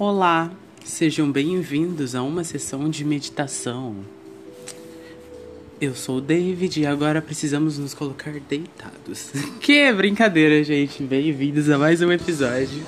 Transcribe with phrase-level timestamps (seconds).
[0.00, 0.48] Olá,
[0.84, 3.96] sejam bem-vindos a uma sessão de meditação.
[5.80, 9.32] Eu sou o David e agora precisamos nos colocar deitados.
[9.60, 11.02] que brincadeira, gente!
[11.02, 12.80] Bem-vindos a mais um episódio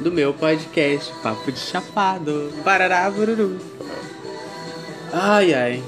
[0.00, 2.50] do meu podcast Papo de Chapado.
[2.64, 3.58] Barará, bururu.
[5.12, 5.82] Ai, ai.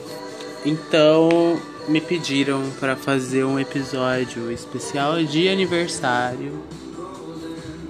[0.66, 1.58] Então,
[1.88, 6.62] me pediram para fazer um episódio especial de aniversário.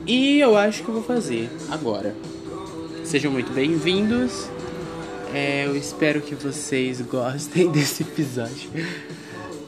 [0.06, 2.14] E eu acho que eu vou fazer agora.
[3.06, 4.48] Sejam muito bem-vindos.
[5.32, 8.68] É, eu espero que vocês gostem desse episódio.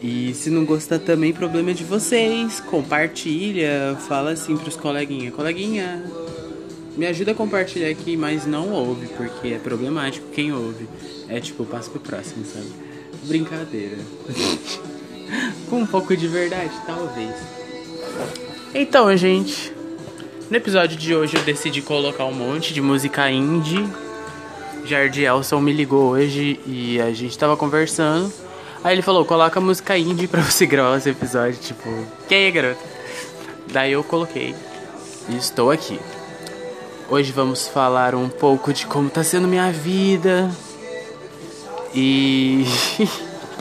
[0.03, 2.59] E se não gostar também, problema de vocês.
[2.59, 5.31] Compartilha, fala assim pros coleguinha.
[5.31, 6.03] Coleguinha,
[6.97, 10.89] me ajuda a compartilhar aqui, mas não ouve, porque é problemático quem ouve.
[11.29, 12.73] É tipo, passa pro próximo, sabe?
[13.23, 13.99] Brincadeira.
[15.71, 17.37] Com um pouco de verdade, talvez.
[18.75, 19.73] Então, gente,
[20.51, 23.87] no episódio de hoje eu decidi colocar um monte de música indie.
[24.85, 28.33] Jardim Elson me ligou hoje e a gente tava conversando.
[28.83, 31.59] Aí ele falou, coloca música indie pra você gravar esse episódio.
[31.61, 31.89] Tipo,
[32.27, 32.81] que aí, garoto?
[33.71, 34.55] Daí eu coloquei
[35.29, 36.01] e estou aqui.
[37.11, 40.51] Hoje vamos falar um pouco de como tá sendo minha vida.
[41.95, 42.65] E.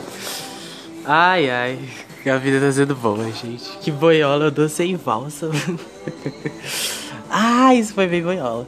[1.04, 1.78] ai, ai.
[2.26, 3.78] A vida tá sendo boa, gente.
[3.80, 5.50] Que boiola eu sem valsa.
[7.30, 8.66] ah, isso foi bem boiola.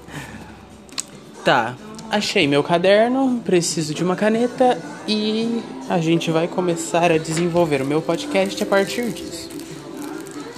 [1.45, 1.75] Tá,
[2.11, 7.87] achei meu caderno, preciso de uma caneta e a gente vai começar a desenvolver o
[7.87, 9.48] meu podcast a partir disso.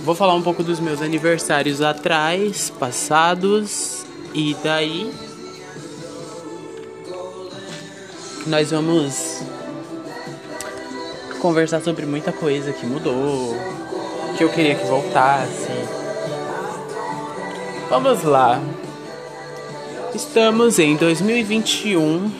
[0.00, 4.04] Vou falar um pouco dos meus aniversários atrás, passados
[4.34, 5.12] e daí
[8.46, 9.44] nós vamos
[11.42, 13.56] conversar sobre muita coisa que mudou,
[14.38, 15.72] que eu queria que voltasse.
[17.90, 18.62] Vamos lá.
[20.14, 22.30] Estamos em 2021.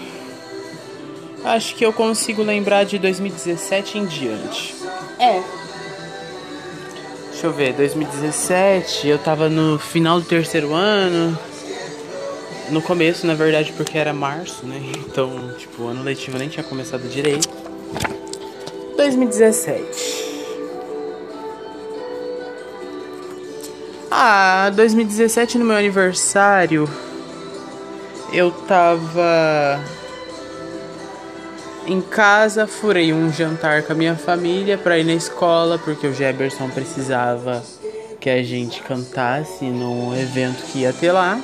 [1.45, 4.73] Acho que eu consigo lembrar de 2017 em diante.
[5.19, 5.43] É.
[7.33, 11.37] Deixa eu ver, 2017, eu tava no final do terceiro ano.
[12.71, 14.81] No começo, na verdade, porque era março, né?
[15.13, 17.62] Então, tipo, o ano letivo nem tinha começado direito.
[19.03, 20.33] 2017.
[24.09, 26.89] Ah, 2017 no meu aniversário,
[28.33, 29.81] eu tava
[31.85, 36.15] em casa, furei um jantar com a minha família pra ir na escola, porque o
[36.15, 37.61] Jefferson precisava
[38.21, 41.41] que a gente cantasse num evento que ia ter lá.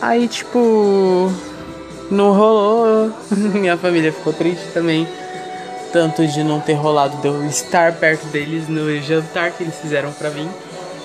[0.00, 1.30] Aí, tipo,
[2.10, 3.12] não rolou.
[3.30, 5.06] minha família ficou triste também
[5.92, 10.12] tanto de não ter rolado de eu estar perto deles no jantar que eles fizeram
[10.12, 10.48] pra mim,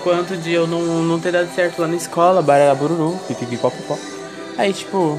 [0.03, 3.97] quanto de eu não, não ter dado certo lá na escola, bararabururu, pipipipopopó.
[4.57, 5.17] Aí, tipo,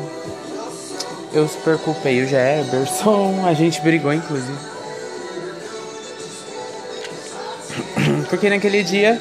[1.32, 4.58] eu super culpei o Jefferson, a gente brigou, inclusive.
[8.30, 9.20] Porque naquele dia,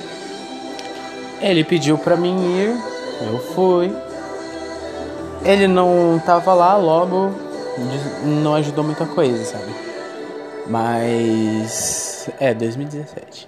[1.42, 2.78] ele pediu pra mim ir,
[3.22, 3.94] eu fui.
[5.44, 7.46] Ele não tava lá, logo
[8.24, 9.85] não ajudou muita coisa, sabe?
[10.68, 12.30] Mas.
[12.40, 13.48] É, 2017.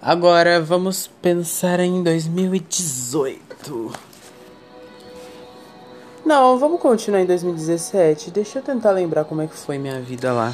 [0.00, 3.92] Agora vamos pensar em 2018.
[6.24, 8.30] Não, vamos continuar em 2017.
[8.30, 10.52] Deixa eu tentar lembrar como é que foi minha vida lá.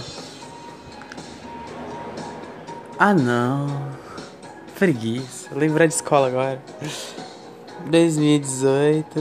[2.98, 3.66] Ah, não.
[4.78, 5.48] Preguiça.
[5.54, 6.60] Lembrar de escola agora.
[7.86, 9.20] 2018.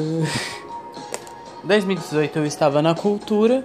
[1.64, 3.64] 2018 eu estava na cultura.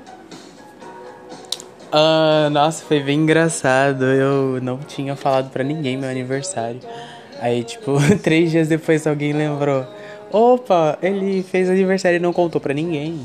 [1.97, 4.05] Ah, nossa, foi bem engraçado.
[4.05, 6.81] Eu não tinha falado para ninguém meu aniversário.
[7.41, 9.87] Aí, tipo, três dias depois alguém lembrou:
[10.33, 13.21] opa, ele fez aniversário e não contou para ninguém.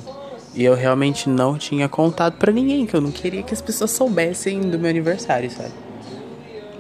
[0.54, 3.90] E eu realmente não tinha contado para ninguém, que eu não queria que as pessoas
[3.90, 5.74] soubessem do meu aniversário, sabe?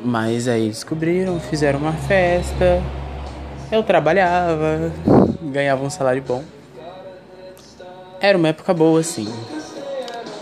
[0.05, 2.83] Mas aí descobriram, fizeram uma festa.
[3.71, 4.91] Eu trabalhava,
[5.41, 6.43] ganhava um salário bom.
[8.21, 9.27] Era uma época boa, assim.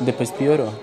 [0.02, 0.74] Depois piorou.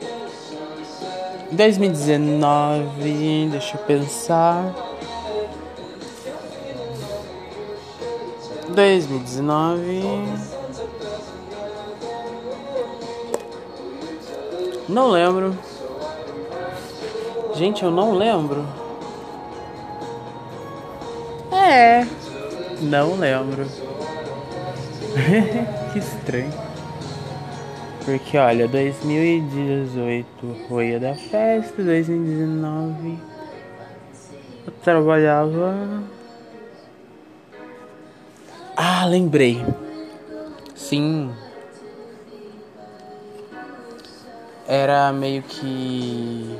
[1.54, 4.74] 2019, deixa eu pensar.
[8.68, 10.02] 2019.
[14.88, 15.56] Não lembro.
[17.54, 18.66] Gente, eu não lembro.
[21.52, 22.04] É.
[22.80, 23.66] Não lembro.
[25.92, 26.73] que estranho.
[28.04, 33.34] Porque olha, 2018 foi a da festa, 2019
[34.66, 36.02] eu trabalhava.
[38.76, 39.64] Ah, lembrei.
[40.74, 41.30] Sim.
[44.66, 46.58] Era meio que.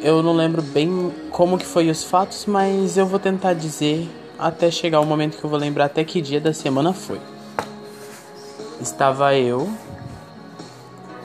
[0.00, 4.70] Eu não lembro bem como que foi os fatos, mas eu vou tentar dizer até
[4.70, 7.20] chegar o momento que eu vou lembrar até que dia da semana foi.
[8.82, 9.70] Estava eu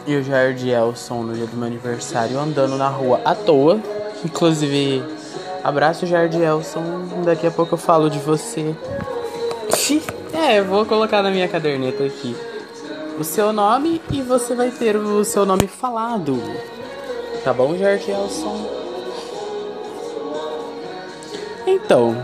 [0.06, 3.82] e o Jair Elson no dia do meu aniversário andando na rua à toa.
[4.24, 5.04] Inclusive,
[5.64, 8.76] abraço Jair Elson, daqui a pouco eu falo de você.
[10.34, 12.36] É, eu vou colocar na minha caderneta aqui
[13.20, 16.40] o seu nome e você vai ter o seu nome falado.
[17.44, 18.70] Tá bom, Jair Elson?
[21.66, 22.16] Então,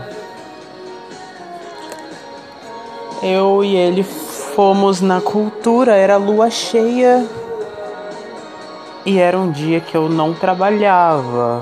[3.20, 4.04] eu e ele
[4.54, 7.26] fomos na cultura, era lua cheia
[9.04, 11.60] e era um dia que eu não trabalhava.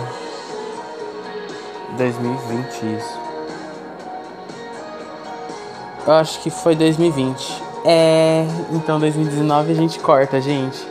[1.96, 3.20] 2020 isso.
[6.06, 7.62] Eu acho que foi 2020.
[7.84, 10.86] É, então 2019 a gente corta, gente.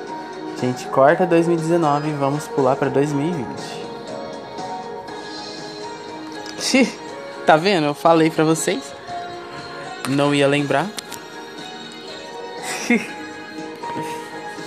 [0.57, 3.45] A gente corta 2019 e vamos pular para 2020.
[6.59, 6.99] Xiii,
[7.45, 7.85] tá vendo?
[7.85, 8.93] Eu falei pra vocês.
[10.09, 10.87] Não ia lembrar.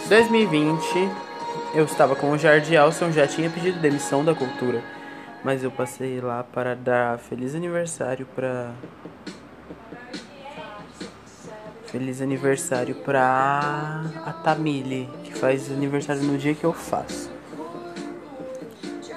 [0.08, 1.10] 2020,
[1.74, 4.82] eu estava com o Jardim Elson, já tinha pedido demissão da cultura.
[5.42, 8.70] Mas eu passei lá para dar feliz aniversário para
[11.94, 17.30] Feliz aniversário pra a Tamile, que faz aniversário no dia que eu faço.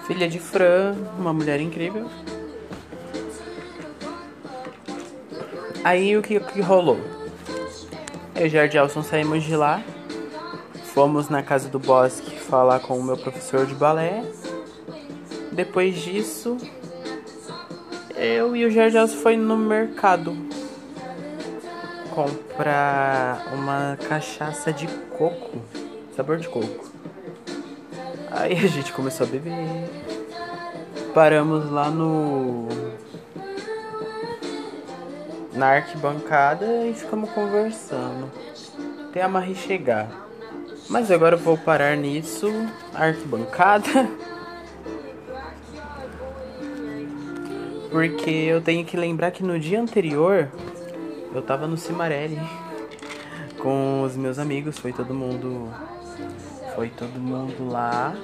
[0.06, 2.08] Filha de Fran, uma mulher incrível.
[5.84, 7.00] Aí o que, que rolou?
[8.36, 9.82] Eu e o Jardim Alson saímos de lá.
[10.98, 14.24] Fomos na casa do Bosque falar com o meu professor de balé.
[15.52, 16.58] Depois disso,
[18.16, 20.36] eu e o Jardim foi no mercado
[22.10, 25.60] comprar uma cachaça de coco,
[26.16, 26.90] sabor de coco.
[28.32, 29.54] Aí a gente começou a beber.
[31.14, 32.70] Paramos lá no
[35.54, 38.32] na arquibancada e ficamos conversando
[39.08, 40.27] até a Marie chegar.
[40.90, 42.48] Mas agora eu vou parar nisso,
[42.94, 44.10] arquibancada.
[47.92, 50.50] Porque eu tenho que lembrar que no dia anterior
[51.34, 52.40] eu tava no Cimarelli
[53.58, 55.72] com os meus amigos, foi todo mundo.
[56.76, 58.16] Foi todo mundo lá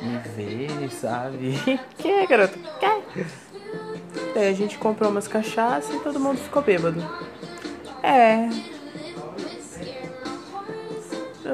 [0.00, 1.54] me ver, sabe?
[1.98, 2.58] que garoto?
[2.58, 3.26] Que?
[4.34, 7.02] Daí a gente comprou umas cachaças e todo mundo ficou bêbado.
[8.02, 8.48] É.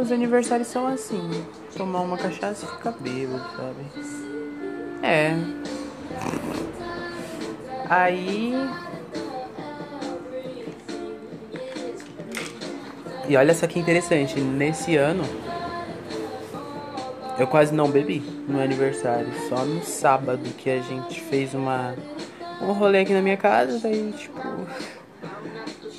[0.02, 1.30] Meus aniversários são assim.
[1.76, 3.84] Tomar uma cachaça e ficar bêbado, sabe?
[5.00, 5.32] É.
[7.88, 8.52] Aí
[13.28, 15.22] E olha só que interessante, nesse ano
[17.38, 18.18] eu quase não bebi
[18.48, 21.94] no aniversário, só no sábado que a gente fez uma
[22.60, 24.40] um rolê aqui na minha casa, daí tipo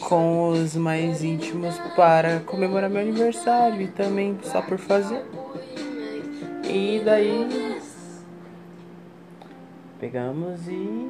[0.07, 5.23] com os mais íntimos para comemorar meu aniversário e também só por fazer.
[6.63, 7.79] E daí
[9.99, 11.09] pegamos e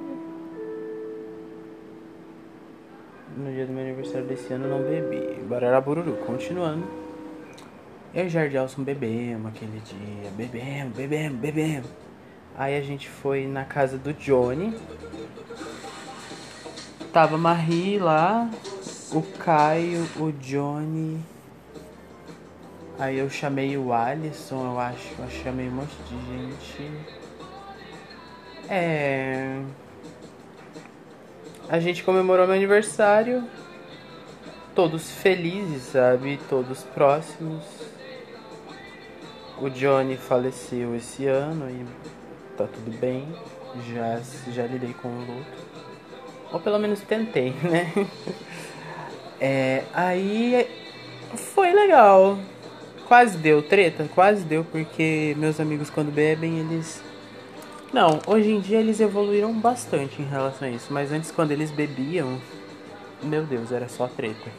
[3.35, 5.41] no dia do meu aniversário desse ano não bebi.
[5.43, 6.85] Barara Bururu, continuando.
[8.13, 10.29] Eu e Jardim Alson bebemos aquele dia.
[10.37, 11.89] Bebemos, bebemos, bebemos.
[12.55, 14.77] Aí a gente foi na casa do Johnny.
[17.11, 18.49] Tava Marie lá,
[19.13, 21.19] o Caio, o Johnny.
[22.97, 25.13] Aí eu chamei o Alisson, eu acho.
[25.19, 26.91] Eu chamei um monte de gente.
[28.67, 29.61] É.
[31.69, 33.47] A gente comemorou meu aniversário,
[34.75, 36.39] todos felizes, sabe?
[36.49, 37.63] Todos próximos.
[39.59, 41.85] O Johnny faleceu esse ano e
[42.57, 43.27] tá tudo bem.
[43.87, 44.19] Já,
[44.51, 45.63] já lidei com o luto.
[46.51, 47.91] Ou pelo menos tentei, né?
[49.45, 50.65] É, aí
[51.35, 52.39] foi legal.
[53.09, 57.03] Quase deu treta, quase deu, porque meus amigos quando bebem, eles
[57.91, 61.71] não, hoje em dia eles evoluíram bastante em relação a isso, mas antes quando eles
[61.71, 62.39] bebiam,
[63.21, 64.49] meu Deus, era só treta.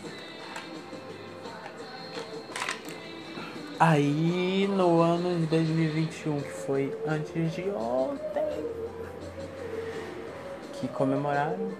[3.81, 8.64] Aí no ano de 2021, que foi antes de ontem,
[10.75, 11.71] que comemoraram,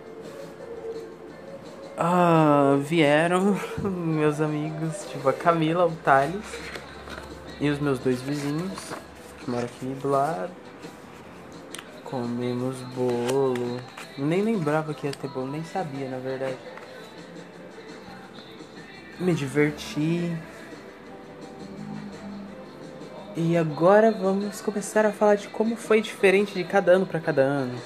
[1.97, 6.45] ah, vieram meus amigos, tipo a Camila, o Thales
[7.61, 8.93] e os meus dois vizinhos,
[9.39, 10.65] que moram aqui do lado
[12.15, 13.81] comemos bolo,
[14.17, 16.57] Nem lembrava que ia ter bolo, nem sabia, na verdade.
[19.19, 20.33] Me diverti.
[23.37, 27.43] E agora vamos começar a falar de como foi diferente de cada ano para cada
[27.43, 27.77] ano.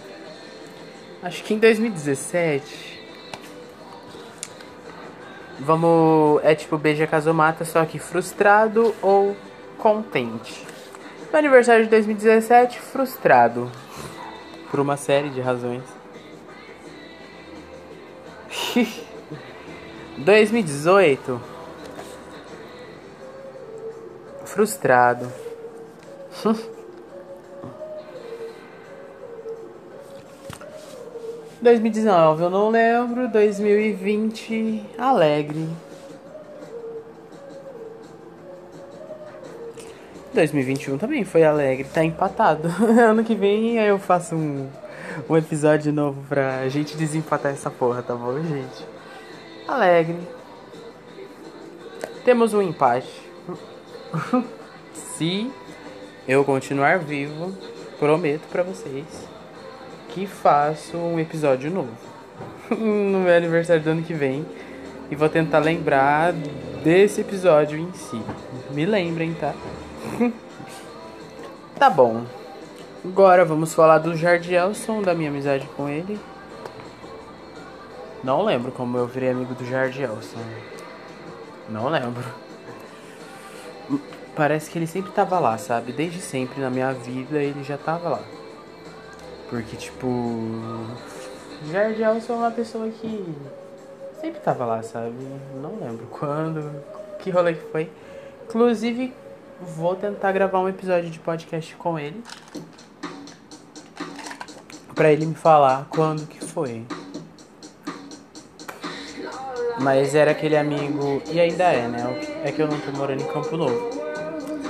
[1.23, 2.98] Acho que em 2017
[5.59, 9.37] vamos é tipo beija casomata, só que frustrado ou
[9.79, 10.67] contente.
[11.33, 13.71] No aniversário de 2017, frustrado
[14.71, 15.83] por uma série de razões.
[20.19, 21.59] 2018
[24.59, 25.31] frustrado.
[31.61, 35.69] 2019 eu não lembro, 2020 alegre.
[40.33, 42.69] 2021 também foi alegre, tá empatado.
[43.01, 44.69] ano que vem eu faço um,
[45.29, 48.87] um episódio novo pra gente desempatar essa porra, tá bom, gente?
[49.67, 50.19] Alegre.
[52.25, 53.11] Temos um empate.
[54.95, 55.51] Se
[56.29, 57.53] eu continuar vivo,
[57.99, 59.38] prometo para vocês
[60.09, 61.93] que faço um episódio novo
[62.71, 64.45] no meu aniversário do ano que vem
[65.11, 66.33] e vou tentar lembrar
[66.83, 68.21] desse episódio em si.
[68.71, 69.55] Me lembrem, tá?
[71.79, 72.25] tá bom.
[73.05, 76.19] Agora vamos falar do Jardielson, da minha amizade com ele.
[78.23, 80.41] Não lembro como eu virei amigo do Jardielson.
[81.69, 82.25] Não lembro.
[84.35, 85.93] Parece que ele sempre tava lá, sabe?
[85.93, 88.21] Desde sempre na minha vida ele já tava lá.
[89.49, 90.07] Porque, tipo.
[91.71, 93.25] Jardielson é uma pessoa que
[94.21, 95.15] sempre tava lá, sabe?
[95.61, 96.71] Não lembro quando,
[97.19, 97.91] que rolê que foi.
[98.47, 99.13] Inclusive,
[99.61, 102.23] vou tentar gravar um episódio de podcast com ele.
[104.95, 106.85] Pra ele me falar quando que foi.
[109.81, 112.43] Mas era aquele amigo, e ainda é, né?
[112.45, 113.91] É que eu não tô morando em Campo Novo.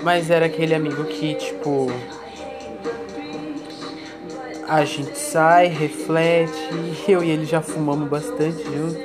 [0.03, 1.87] Mas era aquele amigo que, tipo.
[4.69, 6.53] A gente sai, reflete.
[7.09, 8.99] Eu e ele já fumamos bastante junto.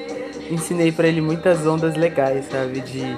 [0.52, 2.82] Ensinei para ele muitas ondas legais, sabe?
[2.82, 3.18] De.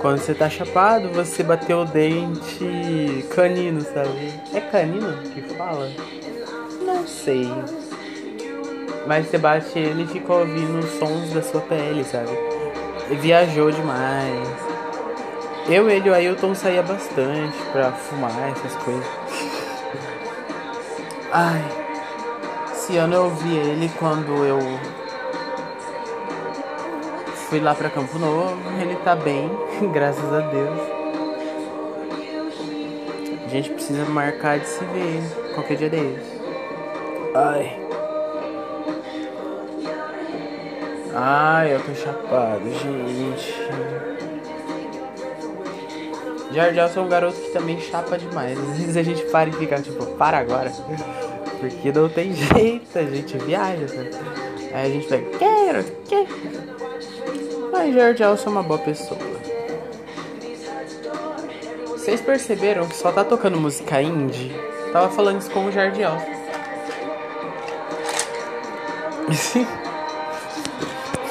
[0.00, 4.32] Quando você tá chapado, você bateu o dente canino, sabe?
[4.54, 5.90] É canino que fala?
[6.84, 7.50] Não sei.
[9.06, 12.30] Mas você bate ele e fica ouvindo os sons da sua pele, sabe?
[13.10, 14.48] E viajou demais.
[15.68, 19.25] Eu, ele e o Ailton saía bastante pra fumar essas coisas.
[21.32, 21.64] Ai.
[22.72, 24.60] Esse ano eu vi ele quando eu
[27.48, 28.56] fui lá pra Campo Novo.
[28.80, 29.50] Ele tá bem,
[29.92, 30.78] graças a Deus.
[33.44, 35.22] A gente precisa marcar de se ver
[35.54, 36.22] qualquer dia deles.
[37.34, 37.80] Ai.
[41.14, 44.15] Ai, eu tô chapado, gente.
[46.56, 48.58] Jardelson é um garoto que também chapa demais.
[48.58, 50.72] Às vezes a gente para e fica tipo, para agora.
[51.60, 54.10] Porque não tem jeito, a gente viaja, sabe?
[54.72, 56.26] Aí a gente pega, quero, que?
[57.70, 59.20] Mas Jardelson é uma boa pessoa.
[61.88, 64.50] Vocês perceberam que só tá tocando música indie?
[64.92, 66.24] Tava falando isso com o Jardelson.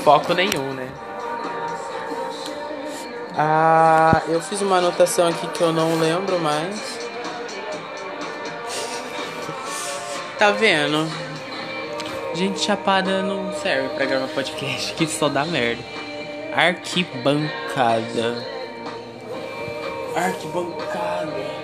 [0.04, 0.88] foco nenhum, né?
[3.38, 7.00] Ah, eu fiz uma anotação aqui que eu não lembro mais.
[10.40, 11.06] Tá vendo?
[12.34, 15.84] Gente chapada não serve pra gravar podcast, que só dá merda.
[16.54, 18.46] Arquibancada.
[20.16, 21.56] Arquibancada.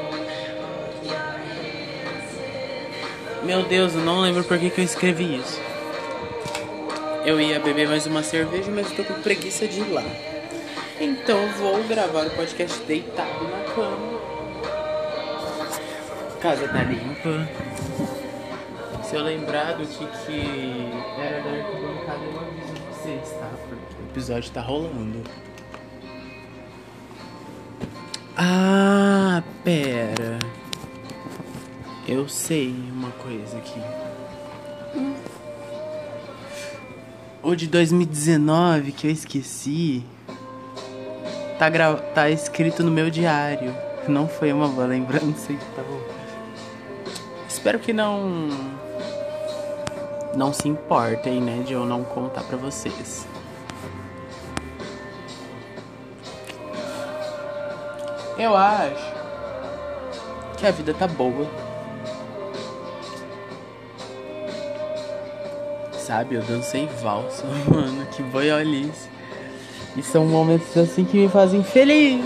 [3.43, 5.59] Meu Deus, eu não lembro por que, que eu escrevi isso.
[7.25, 10.03] Eu ia beber mais uma cerveja, mas estou com preguiça de ir lá.
[11.11, 14.21] Então vou gravar o podcast deitado na cama.
[16.39, 17.49] Casa tá limpa.
[19.03, 20.89] Se eu lembrar do que, que
[21.19, 23.51] era da arquibancada, eu aviso vocês, tá?
[23.67, 25.21] Porque o episódio tá rolando.
[28.37, 30.39] Ah, pera.
[32.07, 33.81] Eu sei uma coisa aqui.
[37.43, 40.05] O de 2019 que eu esqueci.
[41.61, 41.93] Tá, gra...
[41.95, 43.71] tá escrito no meu diário.
[44.07, 45.85] Não foi uma boa lembrança, então.
[47.47, 48.49] Espero que não.
[50.35, 51.61] Não se importem, né?
[51.63, 53.27] De eu não contar pra vocês.
[58.39, 59.13] Eu acho
[60.57, 61.45] que a vida tá boa.
[65.93, 66.33] sabe?
[66.33, 69.20] Eu dancei valsa, mano, que boiolice.
[69.95, 72.25] E são momentos assim que me fazem feliz.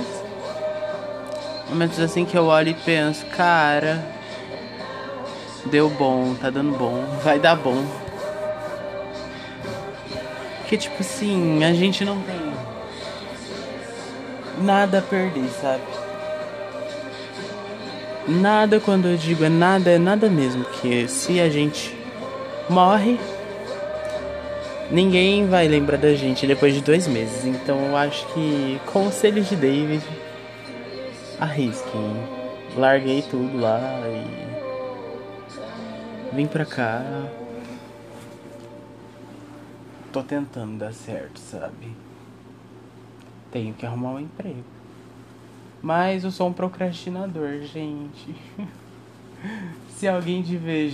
[1.69, 4.05] Momentos assim que eu olho e penso, cara,
[5.65, 7.83] deu bom, tá dando bom, vai dar bom.
[10.59, 12.53] Porque, tipo assim, a gente não tem
[14.61, 15.83] nada a perder, sabe?
[18.27, 20.65] Nada, quando eu digo é nada, é nada mesmo.
[20.65, 21.95] Que se a gente
[22.67, 23.19] morre,
[24.91, 27.45] ninguém vai lembrar da gente depois de dois meses.
[27.45, 30.03] Então eu acho que, conselho de David,
[31.39, 32.15] arrisquem.
[32.75, 34.45] Larguei tudo lá e.
[36.35, 37.01] Vim pra cá.
[40.11, 41.95] Tô tentando dar certo, sabe?
[43.51, 44.63] Tenho que arrumar um emprego.
[45.81, 48.35] Mas eu sou um procrastinador, gente.
[49.89, 50.93] Se alguém de vez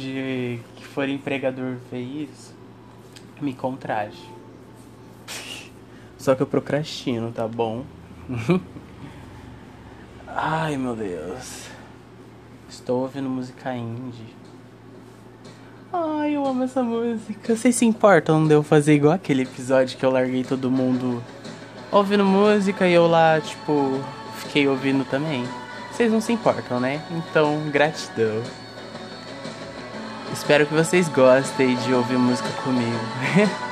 [0.76, 2.54] que for empregador ver isso,
[3.42, 4.30] me contrate.
[6.18, 7.84] Só que eu procrastino, tá bom?
[10.28, 11.68] Ai meu Deus.
[12.70, 14.36] Estou ouvindo música indie.
[15.92, 17.56] Ai, eu amo essa música.
[17.56, 21.22] Vocês se importam de eu fazer igual aquele episódio que eu larguei todo mundo
[21.92, 24.00] ouvindo música e eu lá, tipo,
[24.38, 25.44] fiquei ouvindo também?
[25.92, 27.02] Vocês não se importam, né?
[27.12, 28.42] Então, gratidão.
[30.32, 33.00] Espero que vocês gostem de ouvir música comigo.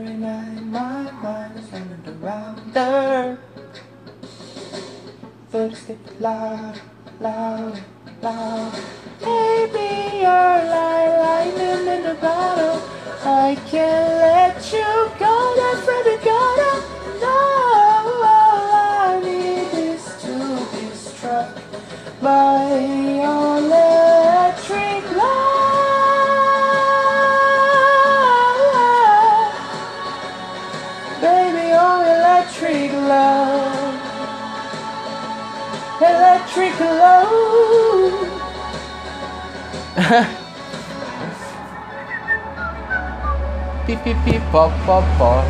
[0.00, 3.38] Every night my mind is running around her.
[5.50, 6.80] First get loud,
[7.20, 7.78] loud,
[8.22, 8.72] loud.
[9.20, 12.80] Baby, you're like lightning in the bottle.
[13.26, 15.34] I can't let you go.
[15.58, 16.82] That's Freddy got it.
[17.20, 17.36] No,
[18.24, 20.34] all I need is to
[20.72, 21.60] be struck
[22.22, 23.19] by
[43.86, 45.44] pi, pi, pi, pó, pó, pó.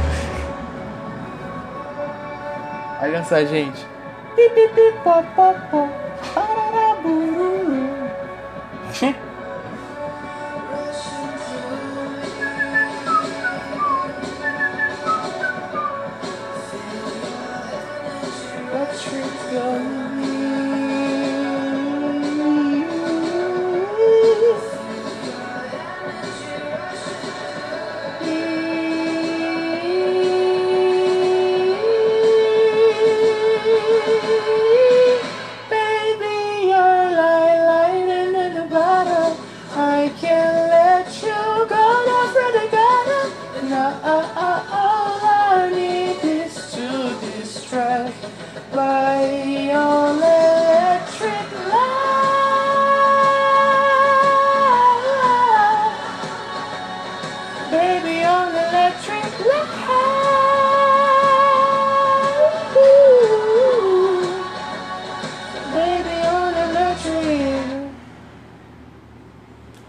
[3.02, 3.86] Olha só, gente.
[4.36, 5.99] Pi, pi, pi, pó, pó, pó.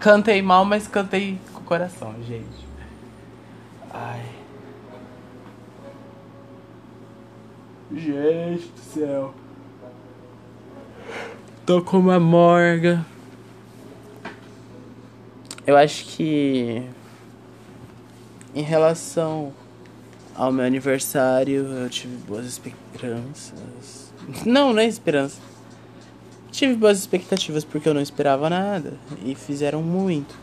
[0.02, 2.66] Cantei mal, mas cantei com o coração, gente.
[3.94, 4.20] Ai.
[7.94, 9.32] Gente do céu.
[11.64, 13.06] Tô com uma morga.
[15.64, 16.82] Eu acho que
[18.56, 19.52] em relação
[20.34, 24.12] ao meu aniversário, eu tive boas esperanças.
[24.44, 25.51] Não, não é esperança.
[26.52, 28.92] Tive boas expectativas porque eu não esperava nada
[29.24, 30.34] e fizeram muito.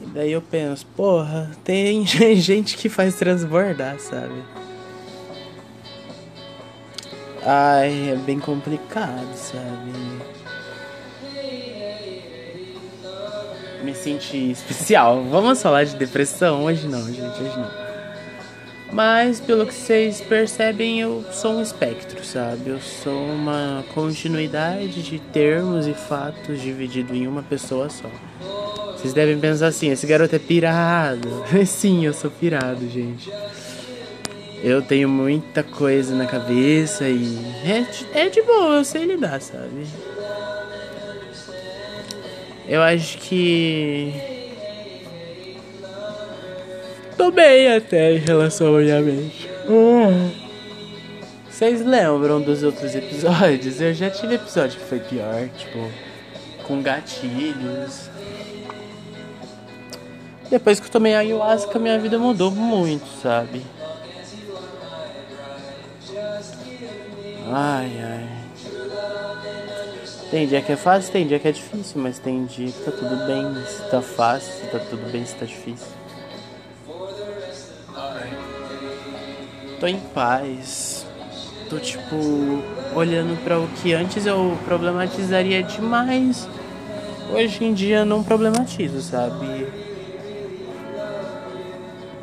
[0.00, 2.06] E daí eu penso, porra, tem
[2.40, 4.42] gente que faz transbordar, sabe?
[7.46, 9.92] Ai, é bem complicado, sabe?
[13.82, 15.22] Me senti especial.
[15.24, 16.64] Vamos falar de depressão?
[16.64, 17.83] Hoje não, gente, hoje não.
[18.94, 22.70] Mas pelo que vocês percebem, eu sou um espectro, sabe?
[22.70, 28.08] Eu sou uma continuidade de termos e fatos dividido em uma pessoa só.
[28.92, 31.44] Vocês devem pensar assim, esse garoto é pirado.
[31.66, 33.32] Sim, eu sou pirado, gente.
[34.62, 39.88] Eu tenho muita coisa na cabeça e é, é de boa, eu sei lidar, sabe?
[42.68, 44.33] Eu acho que.
[47.16, 49.48] Tô bem até em relação ao minha mente.
[49.68, 50.30] Hum.
[51.48, 53.80] Vocês lembram dos outros episódios?
[53.80, 55.88] Eu já tive episódio que foi pior, tipo,
[56.66, 58.10] com gatilhos.
[60.50, 63.62] Depois que eu tomei ayahuasca, minha vida mudou muito, sabe?
[67.52, 68.28] Ai, ai.
[70.30, 72.90] Tem dia que é fácil, tem dia que é difícil, mas tem dia que tá
[72.90, 75.86] tudo bem, se tá fácil, se tá tudo bem, se tá difícil.
[79.84, 81.06] Tô em paz.
[81.68, 82.16] Tô tipo
[82.94, 86.48] olhando para o que antes eu problematizaria demais.
[87.30, 89.66] Hoje em dia não problematizo, sabe?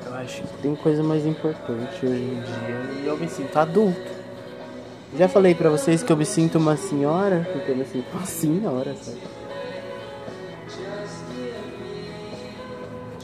[0.03, 4.09] Eu acho que tem coisa mais importante hoje em dia e eu me sinto adulto.
[5.15, 8.25] Já falei pra vocês que eu me sinto uma senhora, porque eu me sinto uma
[8.25, 9.21] senhora, sabe?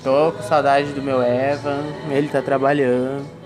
[0.03, 3.36] Tô com saudade do meu Evan, ele tá trabalhando.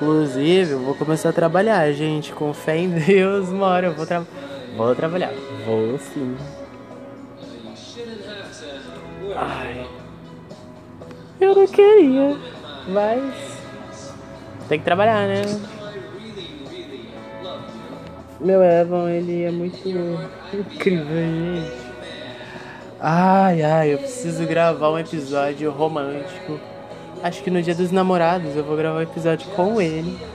[0.00, 2.32] Inclusive, eu vou começar a trabalhar, gente.
[2.32, 4.22] Com fé em Deus, uma hora eu vou, tra
[4.76, 5.32] vou trabalhar.
[5.66, 6.36] Vou sim.
[9.34, 9.88] Ai.
[11.40, 12.36] Eu não queria,
[12.86, 13.58] mas
[14.68, 15.42] tem que trabalhar, né?
[18.40, 19.88] Meu Evan, ele é muito
[20.54, 21.72] incrível, gente.
[23.00, 26.60] Ai, ai, eu preciso gravar um episódio romântico.
[27.22, 30.18] Acho que no dia dos namorados eu vou gravar um episódio com ele.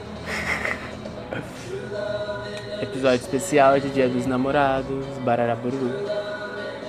[2.82, 5.92] episódio especial de dia dos namorados, Bararaburu.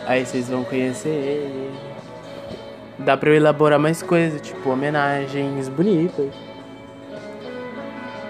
[0.07, 1.73] Aí vocês vão conhecer ele.
[2.99, 6.33] Dá pra eu elaborar mais coisas, tipo homenagens bonitas.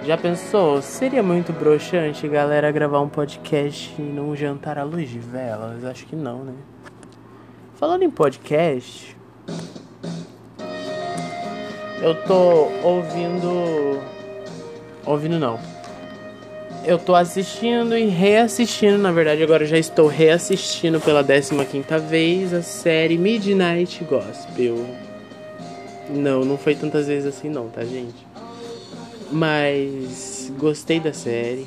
[0.04, 0.82] Já pensou?
[0.82, 5.82] Seria muito broxante, galera, gravar um podcast num jantar à luz de velas?
[5.82, 6.52] Acho que não, né?
[7.76, 9.16] Falando em podcast,
[12.04, 13.98] eu tô ouvindo.
[15.06, 15.58] Ouvindo não.
[16.84, 21.54] Eu tô assistindo e reassistindo, na verdade agora já estou reassistindo pela 15
[22.06, 24.84] vez a série Midnight Gospel.
[26.10, 28.26] Não, não foi tantas vezes assim não, tá gente?
[29.32, 31.66] Mas gostei da série.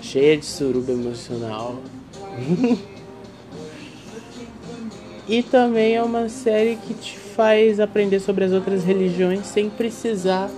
[0.00, 1.80] Cheia de suruba emocional.
[5.28, 10.48] e também é uma série que te faz aprender sobre as outras religiões sem precisar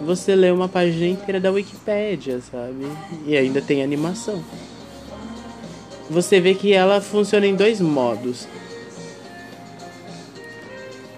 [0.00, 2.86] você ler uma página inteira da Wikipédia, sabe?
[3.26, 4.44] E ainda tem animação.
[6.10, 8.46] Você vê que ela funciona em dois modos.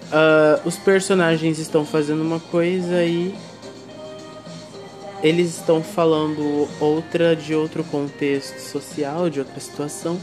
[0.07, 3.35] Uh, os personagens estão fazendo uma coisa e
[5.21, 10.17] eles estão falando outra de outro contexto social, de outra situação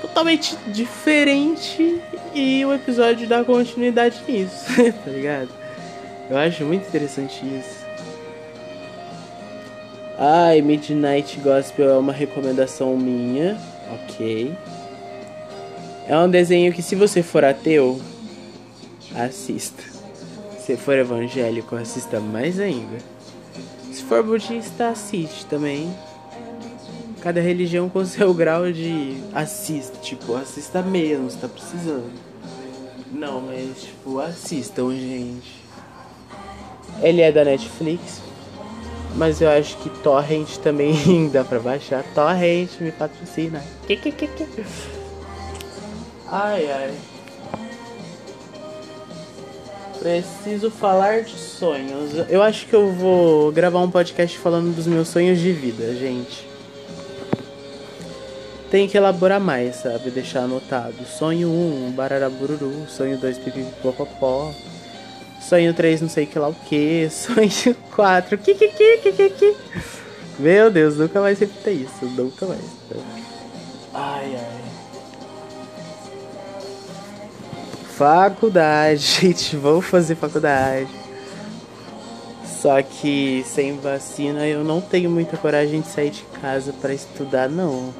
[0.00, 2.00] totalmente diferente
[2.34, 4.66] e o episódio dá continuidade nisso,
[5.04, 5.48] tá ligado?
[6.28, 7.86] Eu acho muito interessante isso.
[10.18, 13.58] Ai, Midnight Gospel é uma recomendação minha,
[13.92, 14.56] ok.
[16.08, 18.00] É um desenho que se você for ateu,
[19.14, 19.82] assista.
[20.58, 22.98] Se for evangélico, assista mais ainda.
[23.92, 25.94] Se for budista, assiste também.
[27.20, 32.10] Cada religião com seu grau de assista, tipo, assista mesmo, se tá precisando.
[33.12, 35.64] Não, mas tipo, assistam, gente.
[37.02, 38.20] Ele é da Netflix,
[39.16, 42.04] mas eu acho que Torrent também dá pra baixar.
[42.14, 43.62] Torrent me patrocina.
[46.28, 46.94] Ai, ai.
[49.98, 52.12] Preciso falar de sonhos.
[52.28, 56.46] Eu acho que eu vou gravar um podcast falando dos meus sonhos de vida, gente.
[58.70, 60.10] Tem que elaborar mais, sabe?
[60.10, 60.94] Deixar anotado.
[61.06, 62.86] Sonho 1, um, bararabururu.
[62.88, 64.52] Sonho 2, pipipipopopó.
[65.40, 67.08] Sonho 3, não sei que lá o que.
[67.10, 69.56] Sonho 4, kikiki,
[70.38, 72.04] Meu Deus, nunca mais repita isso.
[72.04, 72.60] Nunca mais.
[73.94, 74.66] Ai, ai.
[77.96, 79.56] Faculdade, gente.
[79.56, 80.88] Vou fazer faculdade.
[82.44, 87.48] Só que sem vacina eu não tenho muita coragem de sair de casa para estudar,
[87.48, 87.94] não.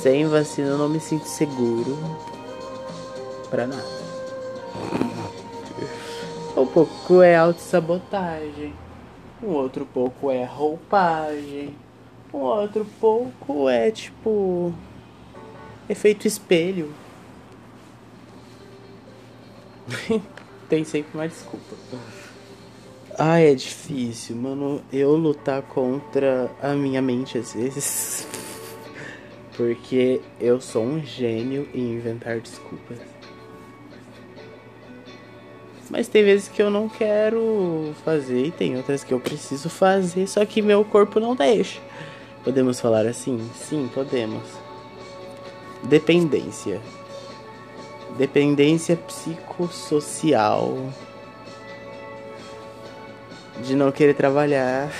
[0.00, 1.98] Sem vacina eu não me sinto seguro
[3.50, 4.00] para nada.
[6.56, 8.72] Um pouco é autossabotagem,
[9.42, 11.76] um outro pouco é roupagem,
[12.32, 14.72] um outro pouco é tipo
[15.86, 16.94] efeito espelho.
[20.66, 21.76] Tem sempre uma desculpa.
[23.18, 28.39] Ai, é difícil, mano, eu lutar contra a minha mente às vezes.
[29.60, 32.96] Porque eu sou um gênio em inventar desculpas.
[35.90, 40.26] Mas tem vezes que eu não quero fazer e tem outras que eu preciso fazer,
[40.26, 41.78] só que meu corpo não deixa.
[42.42, 43.38] Podemos falar assim?
[43.54, 44.48] Sim, podemos.
[45.82, 46.80] Dependência.
[48.16, 50.90] Dependência psicossocial.
[53.62, 54.90] De não querer trabalhar.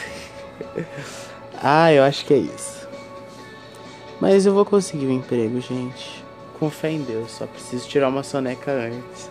[1.62, 2.79] ah, eu acho que é isso.
[4.20, 6.22] Mas eu vou conseguir um emprego, gente.
[6.58, 9.30] Com fé em Deus, só preciso tirar uma soneca antes.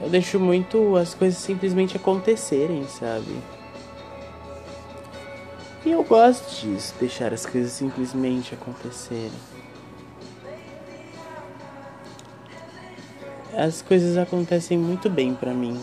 [0.00, 3.36] Eu deixo muito as coisas simplesmente acontecerem, sabe?
[5.84, 9.32] E eu gosto disso, deixar as coisas simplesmente acontecerem.
[13.52, 15.80] As coisas acontecem muito bem para mim.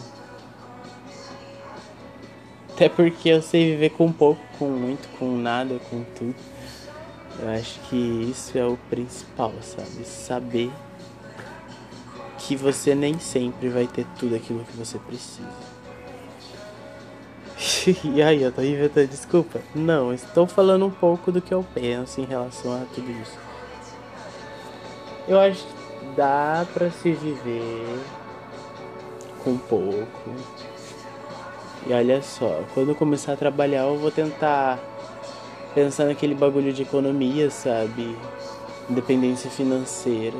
[2.74, 6.59] Até porque eu sei viver com pouco, com muito, com nada, com tudo.
[7.42, 10.06] Eu acho que isso é o principal, sabe?
[10.06, 10.72] Saber
[12.38, 15.48] que você nem sempre vai ter tudo aquilo que você precisa.
[18.04, 19.62] e aí, eu tô inventando desculpa?
[19.74, 23.38] Não, estou falando um pouco do que eu penso em relação a tudo isso.
[25.28, 28.00] Eu acho que dá pra se viver
[29.44, 30.36] com pouco.
[31.88, 34.80] E olha só, quando eu começar a trabalhar, eu vou tentar
[35.74, 38.18] pensar naquele bagulho de economia, sabe?
[38.90, 40.38] Independência financeira.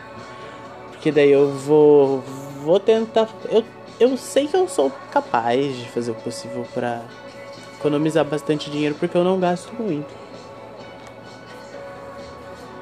[0.90, 2.22] Porque daí eu vou
[2.64, 3.64] vou tentar eu
[3.98, 7.02] eu sei que eu sou capaz de fazer o possível para
[7.78, 10.12] economizar bastante dinheiro porque eu não gasto muito.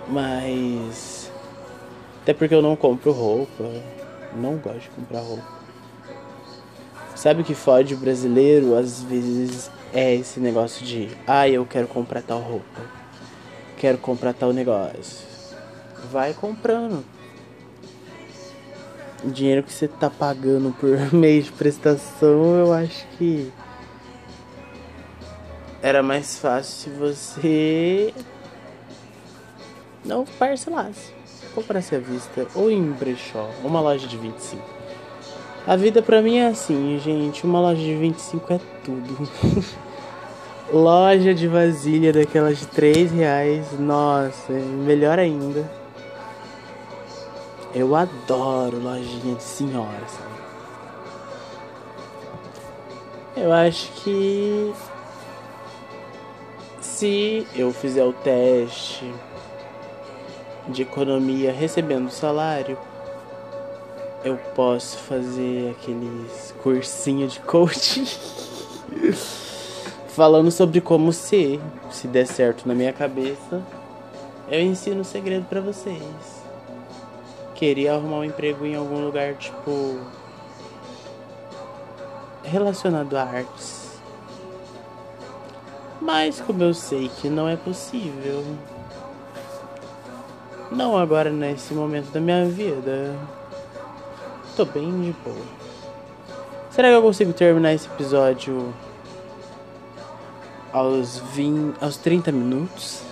[0.08, 1.30] Mas
[2.22, 3.64] até porque eu não compro roupa,
[4.34, 5.60] não gosto de comprar roupa.
[7.14, 12.22] Sabe o que fode brasileiro às vezes é esse negócio de, ah, eu quero comprar
[12.22, 12.80] tal roupa,
[13.76, 15.28] quero comprar tal negócio.
[16.10, 17.04] Vai comprando.
[19.22, 23.52] O dinheiro que você tá pagando por mês de prestação, eu acho que
[25.82, 28.14] era mais fácil se você
[30.04, 31.12] não parcelasse.
[31.54, 34.79] Comprasse à vista ou em brechó, uma loja de 25.
[35.66, 37.44] A vida pra mim é assim, gente.
[37.44, 39.28] Uma loja de 25 é tudo.
[40.72, 43.78] loja de vasilha daquelas de 3 reais.
[43.78, 45.70] Nossa, melhor ainda.
[47.74, 50.40] Eu adoro lojinha de senhora, sabe?
[53.36, 54.72] Eu acho que
[56.80, 59.10] se eu fizer o teste
[60.68, 62.76] de economia recebendo salário,
[64.22, 68.04] eu posso fazer aqueles cursinho de coaching
[70.08, 71.60] falando sobre como ser.
[71.90, 73.62] Se der certo na minha cabeça,
[74.50, 76.02] eu ensino o segredo para vocês.
[77.54, 79.98] Queria arrumar um emprego em algum lugar tipo
[82.42, 84.00] relacionado a artes.
[86.00, 88.42] Mas como eu sei que não é possível,
[90.70, 93.14] não agora nesse momento da minha vida
[94.60, 95.46] tô bem de boa.
[96.70, 98.74] Será que eu consigo terminar esse episódio
[100.70, 103.02] aos 20, aos 30 minutos?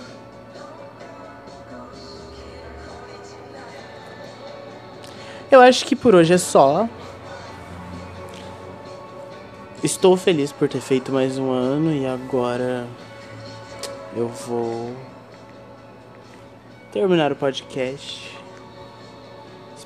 [5.50, 6.87] Eu acho que por hoje é só.
[9.82, 12.87] Estou feliz por ter feito mais um ano e agora
[14.14, 14.94] eu vou
[16.92, 18.38] terminar o podcast.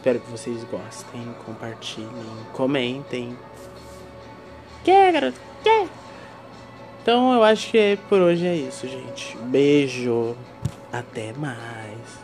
[0.02, 2.10] Espero que vocês gostem, compartilhem,
[2.52, 3.38] comentem.
[4.82, 5.38] Que, garoto?
[5.62, 5.86] Que?
[7.00, 9.36] Então eu acho que por hoje é isso, gente.
[9.44, 10.36] Beijo.
[10.92, 11.91] Até mais.